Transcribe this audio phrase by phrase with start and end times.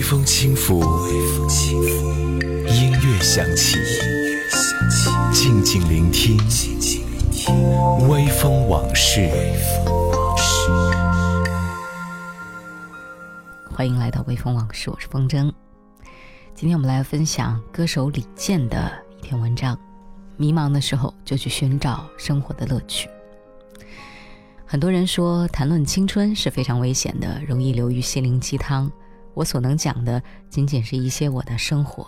[0.00, 0.80] 微风轻拂，
[2.66, 3.76] 音乐响起，
[5.30, 6.38] 静静聆听，
[8.08, 9.28] 微风往事。
[13.70, 15.52] 欢迎来到微风往事，我是风筝。
[16.54, 19.78] 今天我们来分享歌手李健的一篇文章：
[20.38, 23.06] 迷茫的时候就去寻找生活的乐趣。
[24.64, 28.90] 很多人说谈论青春是非常危险的，容易流于心灵鸡汤。
[29.34, 32.06] 我所能讲的仅仅是一些我的生活。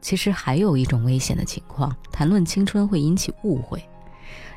[0.00, 3.82] 其实还有一种危险的情况，谈论青春会引起误会。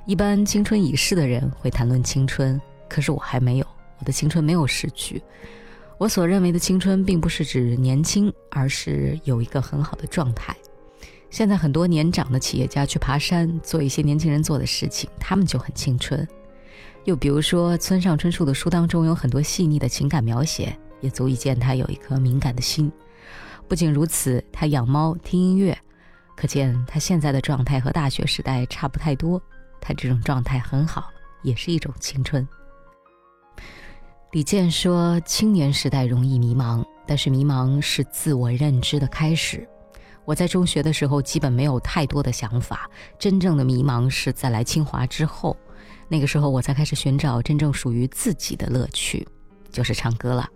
[0.05, 3.65] 一般青春已逝的人会谈论青春，可是我还没有，
[3.99, 5.21] 我的青春没有逝去。
[5.97, 10.55] 我所认为的青春，并不是指年轻，而是有一个很好的状态。
[11.29, 16.27] 现在很多年长的企业家去爬山，做一些年轻人做的事情，他们就很青春。
[17.05, 22.91] 又比如说，村上春树的书当中有很多细腻的情感描写，也足以见他有一颗敏感的心。
[23.67, 25.77] 不仅如此，他养猫、听音乐，
[26.35, 29.41] 可见他现在的状态和大学时代差不太多。
[29.79, 31.09] 他这种状态很好，
[31.43, 32.47] 也是一种青春。
[34.31, 39.67] 李健说：“青年时代容易迷茫，但是迷茫是自我认知的开始。
[40.25, 42.87] 我在中学的时候基本没有太多的想法，
[43.17, 45.55] 真正的迷茫是在来清华之后。”
[46.11, 49.27] 那个时候，我才开始寻找真正属于自己的乐趣，
[49.71, 50.49] 就是唱歌了。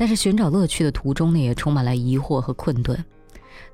[0.00, 3.04] 但是寻找乐趣的途中呢，也充满了疑惑和困顿。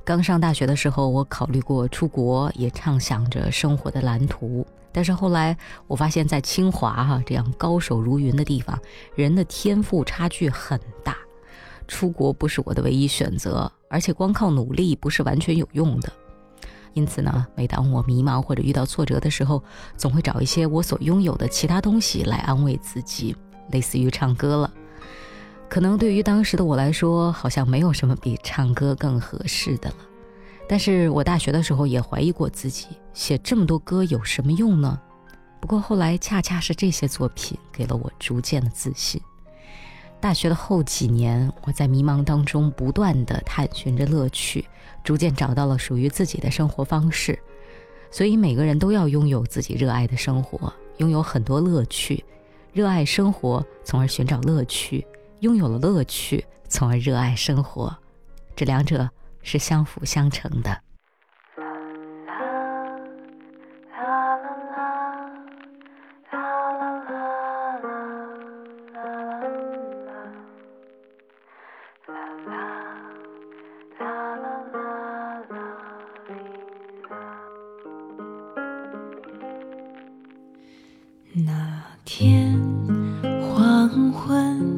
[0.04, 4.66] 刚上大学的时候，我考虑过出国，也畅想着生活的蓝图。
[4.90, 8.76] 但是后来，我发现，在清华哈这样高手如云的地方，
[9.14, 11.16] 人的天赋差距很大。
[11.86, 16.12] 出国不是我的唯一选择，而且光靠努力不是完全有用的。
[16.92, 19.62] 因此呢，每当我迷茫或者遇到挫折的时候，
[19.96, 23.36] 总会找一些我所拥有的其他东西来安慰自己，
[23.70, 24.72] 类似于唱歌了。
[25.68, 29.96] 可能对于当时的我来说，好像没有什么比唱歌更合适的了。
[30.68, 34.98] 但是我大学的时候也怀疑过自己，写这么多歌有什么用呢？
[35.60, 39.20] 不过后来恰恰是这些作品给了我逐渐的自信。
[40.20, 44.64] 大学的后几年，我在迷茫当中不断的探寻着乐趣，
[45.04, 47.38] 逐渐找到了属于自己的生活方式。
[48.10, 52.24] 所以每个人都要拥有自己热爱的生活，拥有很多乐趣，
[52.72, 55.04] 热爱生活，从而寻找乐趣；
[55.40, 57.96] 拥有了乐趣，从而热爱生活，
[58.54, 59.08] 这两者
[59.42, 60.82] 是相辅相成的。
[81.38, 82.58] 那天
[83.42, 84.75] 黄昏，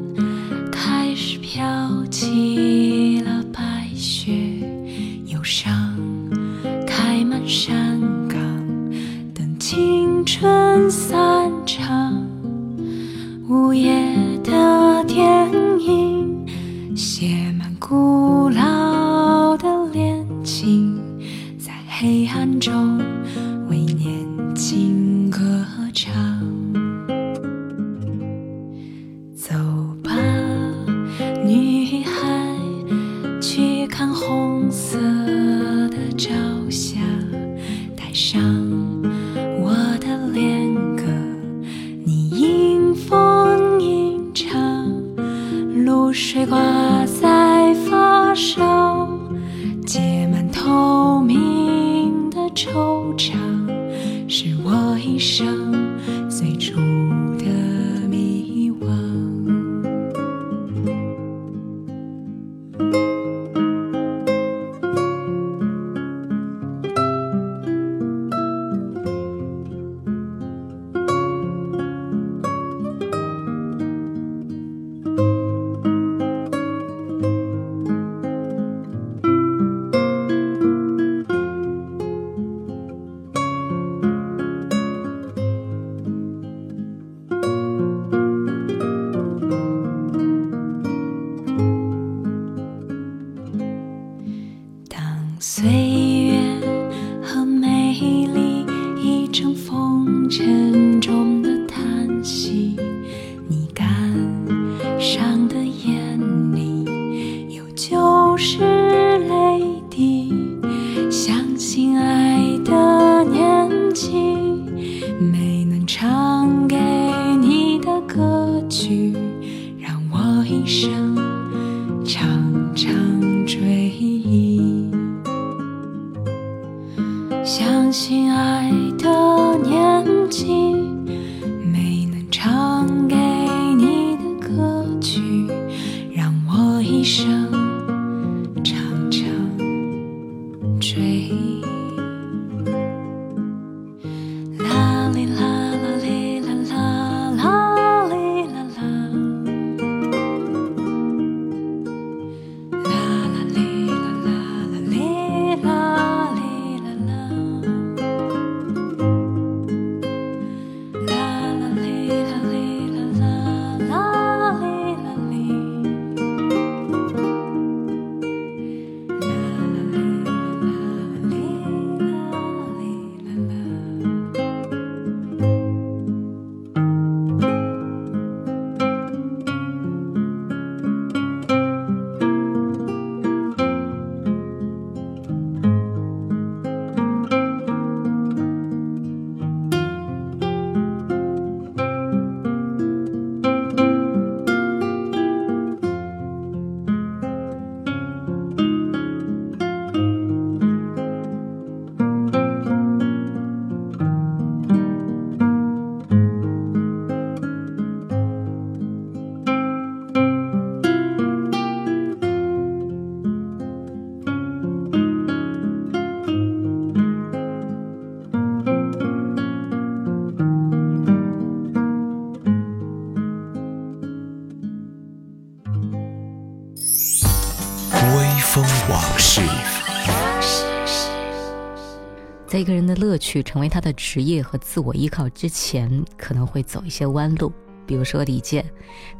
[233.29, 237.53] 去成为他的职业和自我依靠之前，可能会走一些弯路。
[237.85, 238.65] 比如说李健，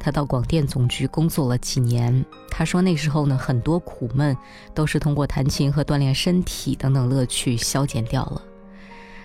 [0.00, 4.36] 他到广电总局工作了几年，他说那时候呢，很多苦闷
[4.74, 8.42] 都是通过弹琴和锻炼身体等等乐趣消减掉了。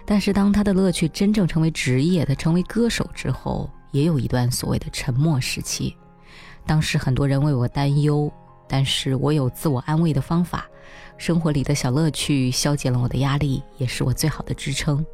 [0.06, 5.98] 但是当他的乐趣真正成为职业，他成为歌手之后，也有一段所谓的沉默时期。
[6.64, 8.32] 当时很多人为我担忧，
[8.68, 10.68] 但是我有自我安慰的方法。
[11.18, 15.06] 生活里的小乐趣消解了我的压力，也是我最好的支撑。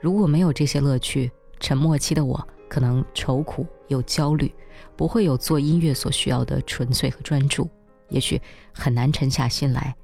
[0.00, 4.54] 如果没有这些乐趣，沉默期的我可能愁苦又焦虑，
[4.96, 7.68] 不会有做音乐所需要的纯粹和专注，
[8.08, 8.40] 也许
[8.72, 9.94] 很难沉下心来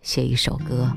[0.00, 0.90] 写一首歌。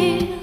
[0.00, 0.39] here.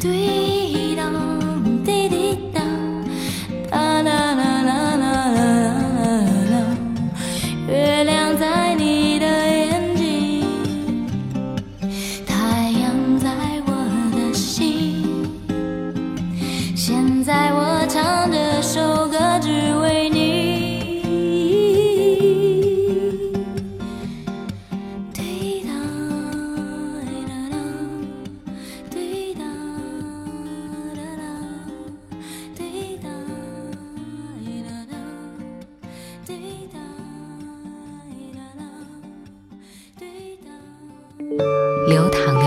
[0.00, 0.39] 对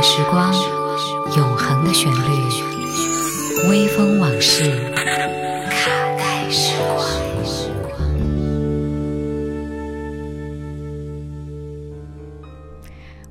[0.06, 0.54] 时光，
[1.38, 4.94] 永恒的旋律，微风往事，
[5.70, 7.08] 卡带时光。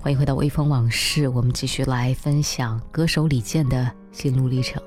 [0.01, 4.83] 欢迎回到微风往事，我们继续来分享歌手李健的心路历程。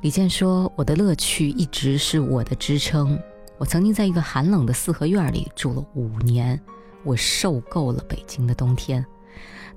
[0.00, 3.20] 李健说：“我的乐趣一直是我的支撑。
[3.58, 6.58] 我曾经在一个寒冷的四合院里住了五年，
[7.04, 9.04] 我受够了北京的冬天。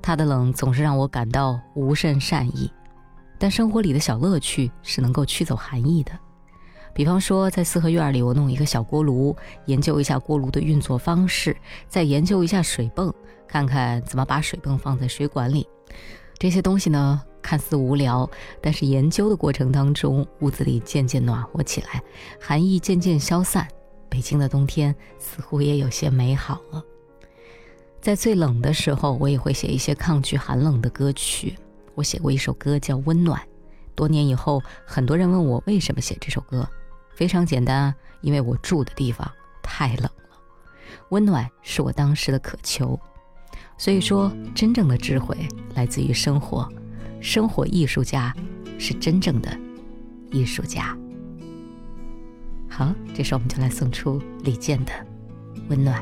[0.01, 2.71] 他的冷总是让我感到无甚善意，
[3.37, 6.11] 但生活里的小乐趣是能够驱走寒意的。
[6.93, 9.35] 比方说，在四合院里，我弄一个小锅炉，
[9.65, 11.55] 研究一下锅炉的运作方式，
[11.87, 13.13] 再研究一下水泵。”
[13.47, 15.65] 看看怎么把水泵放在水管里，
[16.37, 18.29] 这些东西呢看似无聊，
[18.61, 22.03] 但是研究的过程当中，屋子里渐渐暖和起来，
[22.41, 23.65] 寒意渐渐消散，
[24.09, 26.83] 北京的冬天似乎也有些美好了。
[28.01, 31.55] 在最冷的时候，我也会写一些抗拒寒冷的歌曲。
[31.93, 33.41] 我写过一首歌叫《温暖》，
[33.95, 36.67] 多年以后，很多人问我为什么写这首歌，
[37.15, 39.29] 非常简单，因为我住的地方
[39.61, 40.11] 太冷了，
[41.09, 42.97] 温暖是我当时的渴求。
[43.77, 45.35] 所以说，真正的智慧
[45.75, 46.71] 来自于生活，
[47.19, 48.33] 生活艺术家
[48.79, 49.49] 是真正的
[50.31, 50.97] 艺术家。
[52.69, 54.91] 好，这时候我们就来送出李健的
[55.67, 56.01] 《温暖》。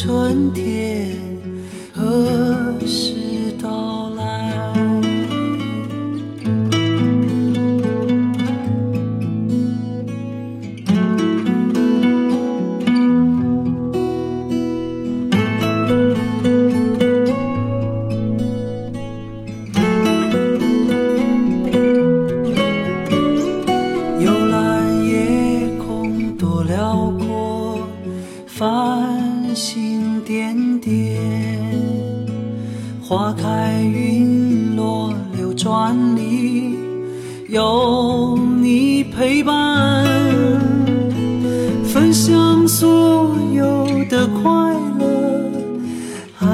[0.00, 1.16] 春天，
[1.92, 3.17] 何时？
[44.06, 45.50] 的快乐，
[46.34, 46.46] 还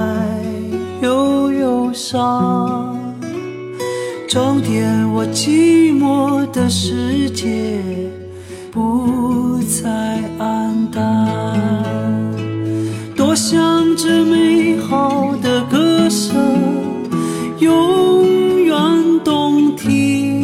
[1.02, 2.98] 有忧伤
[4.28, 7.78] 装点我寂寞的世界，
[8.72, 11.02] 不再黯淡。
[13.16, 16.34] 多想这美好的歌声
[17.58, 18.76] 永远
[19.24, 20.42] 动听，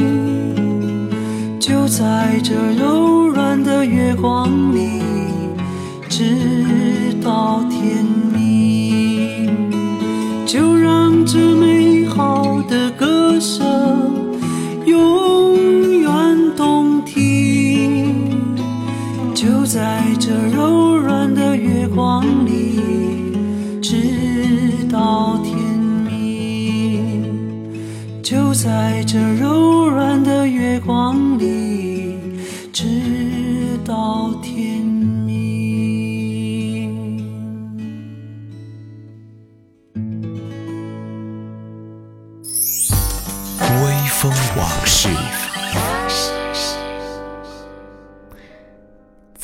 [1.58, 4.48] 就在这柔软的月光
[19.72, 22.80] 在这柔软的月光里，
[23.80, 23.94] 直
[24.90, 25.56] 到天
[26.08, 27.22] 明。
[28.20, 29.69] 就在这柔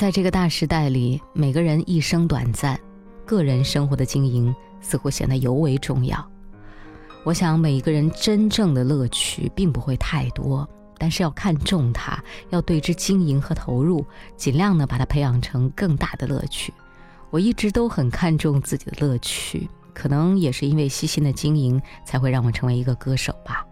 [0.07, 2.79] 在这个大时代里，每个人一生短暂，
[3.25, 6.25] 个人生活的经营似乎显得尤为重要。
[7.25, 10.65] 我想，每一个人真正的乐趣并不会太多，
[10.97, 16.73] 但是要看重它，要对之经营和投入，尽量的把它培养成更大的乐趣。
[17.31, 23.67] 我一直都很看重自己的乐趣，可能也是因为细心的经营，才会让我成为一个歌手吧。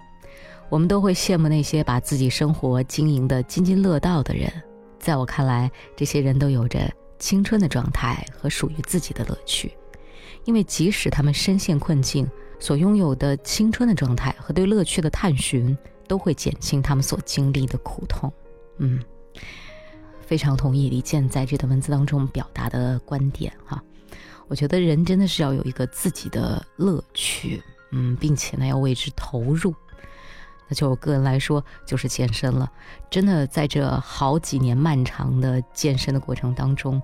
[0.69, 4.53] 我们都会羡慕那些把自己生活经营的津津乐道的人。
[5.05, 9.77] 在我看来，这些人都有着青春的状态和属于自己的乐趣，
[10.47, 12.27] 因为即使他们深陷困境，
[12.59, 15.77] 所拥有的青春的状态和对乐趣的探寻，
[16.09, 18.33] 都会减轻他们所经历的苦痛。
[18.79, 18.99] 嗯，
[20.23, 23.83] 非常同意李健在这段文字当中表达的观点哈。
[24.49, 29.75] 我觉得人真的是要有一个自己的乐趣，嗯，并且呢要为之投入。
[30.69, 32.71] 那就我个人来说，就是健身了。
[33.11, 37.01] 真的在这好几年漫长的健身的过程当中，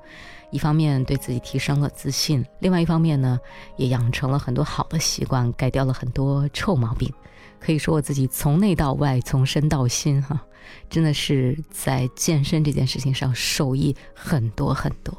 [0.51, 3.39] 一方面对自己提升了自信，另外一方面呢，
[3.77, 7.13] 也养成了很多好的习惯，改掉了很多臭毛病。
[7.59, 10.41] 可以说我自己从内到外，从身到心，哈，
[10.89, 15.15] 真的是在健身这件事情上受益很多很多。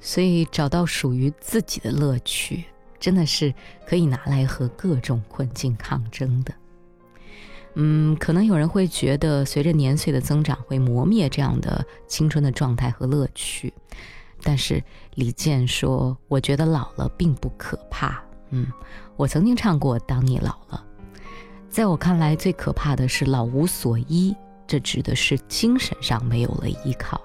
[0.00, 2.64] 所以找到属于自己的乐趣，
[2.98, 3.54] 真的是
[3.86, 6.52] 可以拿来和各种困境抗争的。
[7.74, 13.72] 嗯，可能有人会觉得，随着年岁的增长，会磨灭这样的青春的状态和乐趣。
[14.42, 14.82] 但是
[15.14, 18.66] 李健说：“我觉得老了并不可怕。”嗯，
[19.16, 20.84] 我曾经唱过《当你老了》。
[21.68, 27.20] 在我看来，最可怕的是老无所依，这指的是精神上没有了依靠。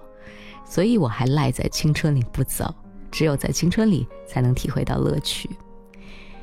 [0.65, 2.73] 所以我还赖在青春里不走，
[3.11, 5.49] 只有在青春里才能体会到乐趣。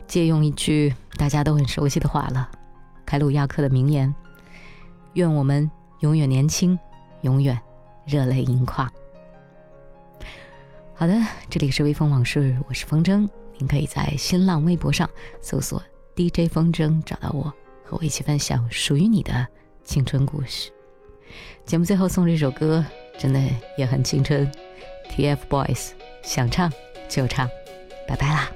[0.07, 2.49] 借用一句大家都很熟悉的话了。
[3.07, 4.12] 凯鲁亚克的名言
[5.14, 6.77] ：“愿我们永远年轻，
[7.23, 7.59] 永远
[8.05, 8.90] 热泪盈眶。”
[10.92, 11.14] 好的，
[11.49, 15.09] 这里是微风往事，我是风筝，您可以在新浪微博上
[15.40, 15.83] 搜索
[16.16, 17.45] DJ 风筝找到我，
[17.85, 19.47] 和我一起分享属于你的
[19.85, 20.73] 青春故事。
[21.64, 22.85] 节目最后送这首歌，
[23.19, 23.40] 真的
[23.79, 24.51] 也很青春
[25.11, 25.90] ，TFBOYS
[26.23, 26.73] 想唱
[27.09, 27.49] 就唱，
[28.09, 28.51] 拜拜啦。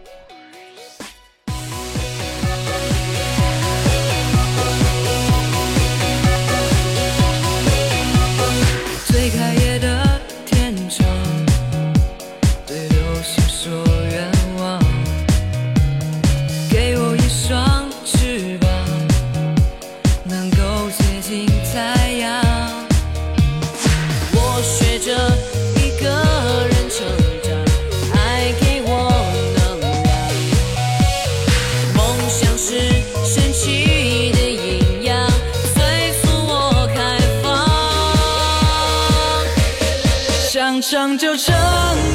[40.80, 41.54] 唱就唱，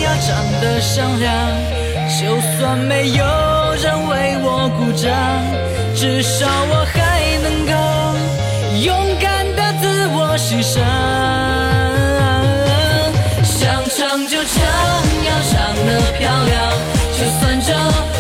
[0.02, 1.32] 要唱得响亮，
[2.20, 3.24] 就算没有
[3.82, 5.12] 人为我鼓掌，
[5.96, 7.74] 至少我还能够
[8.84, 10.84] 勇敢的自我欣赏。
[13.44, 14.64] 想唱就唱，
[15.26, 15.54] 要唱
[15.86, 16.72] 得漂亮，
[17.14, 18.15] 就算这。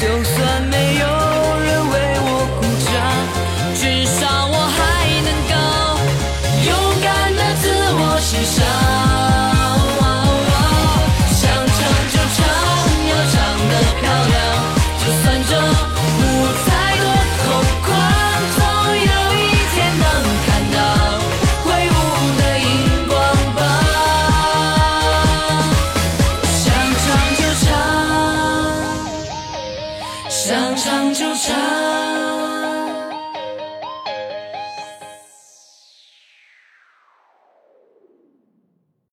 [0.00, 0.77] 就算没。